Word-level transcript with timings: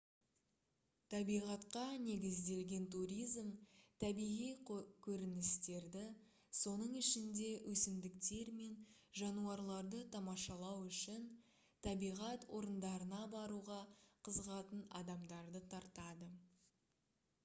табиғатқа 1.13 1.81
негізделген 2.05 2.87
туризм 2.95 3.51
табиғи 4.03 4.47
көріністерді 5.09 6.05
соның 6.61 6.97
ішінде 7.03 7.51
өсімдіктер 7.73 8.51
мен 8.61 8.73
жануарларды 9.23 10.01
тамашалау 10.17 10.81
үшін 10.89 11.29
табиғат 11.91 12.49
орындарына 12.61 13.21
баруға 13.37 13.79
қызығатын 14.29 14.85
адамдарды 15.05 15.63
тартады 15.77 16.35